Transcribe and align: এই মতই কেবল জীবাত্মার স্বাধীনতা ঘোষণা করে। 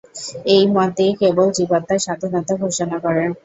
এই 0.55 0.63
মতই 0.75 1.11
কেবল 1.21 1.47
জীবাত্মার 1.57 2.03
স্বাধীনতা 2.05 2.53
ঘোষণা 2.63 2.97
করে। 3.05 3.23